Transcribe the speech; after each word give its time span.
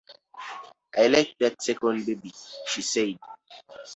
"I 1.01 1.05
like 1.13 1.31
that 1.41 1.61
second 1.61 2.07
baby," 2.07 2.33
she 2.65 2.81
said. 2.81 3.19